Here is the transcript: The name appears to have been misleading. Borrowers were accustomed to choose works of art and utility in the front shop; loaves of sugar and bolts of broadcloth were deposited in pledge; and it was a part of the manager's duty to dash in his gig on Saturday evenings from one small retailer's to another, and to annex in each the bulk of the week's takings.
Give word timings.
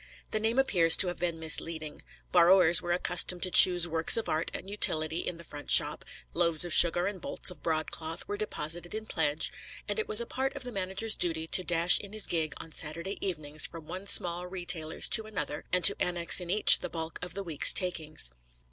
The 0.31 0.39
name 0.39 0.57
appears 0.57 0.97
to 0.97 1.09
have 1.09 1.19
been 1.19 1.37
misleading. 1.37 2.01
Borrowers 2.31 2.81
were 2.81 2.91
accustomed 2.91 3.43
to 3.43 3.51
choose 3.51 3.87
works 3.87 4.17
of 4.17 4.27
art 4.27 4.49
and 4.51 4.67
utility 4.67 5.19
in 5.19 5.37
the 5.37 5.43
front 5.43 5.69
shop; 5.69 6.03
loaves 6.33 6.65
of 6.65 6.73
sugar 6.73 7.05
and 7.05 7.21
bolts 7.21 7.51
of 7.51 7.61
broadcloth 7.61 8.27
were 8.27 8.35
deposited 8.35 8.95
in 8.95 9.05
pledge; 9.05 9.51
and 9.87 9.99
it 9.99 10.07
was 10.07 10.19
a 10.19 10.25
part 10.25 10.55
of 10.55 10.63
the 10.63 10.71
manager's 10.71 11.13
duty 11.13 11.45
to 11.45 11.63
dash 11.63 11.99
in 11.99 12.13
his 12.13 12.25
gig 12.25 12.55
on 12.57 12.71
Saturday 12.71 13.19
evenings 13.21 13.67
from 13.67 13.85
one 13.85 14.07
small 14.07 14.47
retailer's 14.47 15.07
to 15.09 15.25
another, 15.27 15.65
and 15.71 15.83
to 15.83 15.95
annex 16.01 16.41
in 16.41 16.49
each 16.49 16.79
the 16.79 16.89
bulk 16.89 17.19
of 17.21 17.35
the 17.35 17.43
week's 17.43 17.71
takings. 17.71 18.31